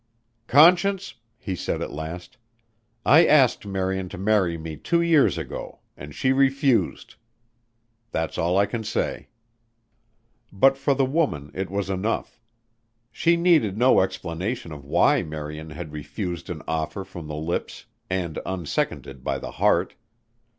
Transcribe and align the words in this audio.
"Conscience," 0.47 1.13
he 1.37 1.55
said 1.55 1.79
at 1.79 1.91
last, 1.93 2.37
"I 3.05 3.23
asked 3.27 3.67
Marian 3.67 4.09
to 4.09 4.17
marry 4.17 4.57
me 4.57 4.75
two 4.75 4.99
years 4.99 5.37
ago 5.37 5.81
and 5.95 6.15
she 6.15 6.31
refused. 6.33 7.17
That's 8.09 8.39
all 8.39 8.57
I 8.57 8.65
can 8.65 8.83
say." 8.83 9.27
But 10.51 10.75
for 10.75 10.95
the 10.95 11.05
woman 11.05 11.51
it 11.53 11.69
was 11.69 11.87
enough. 11.91 12.39
She 13.11 13.37
needed 13.37 13.77
no 13.77 14.01
explanation 14.01 14.71
of 14.71 14.83
why 14.83 15.21
Marian 15.21 15.69
had 15.69 15.93
refused 15.93 16.49
an 16.49 16.63
offer 16.67 17.03
from 17.03 17.27
the 17.27 17.35
lips 17.35 17.85
and 18.09 18.39
unseconded 18.43 19.23
by 19.23 19.37
the 19.37 19.51
heart. 19.51 19.93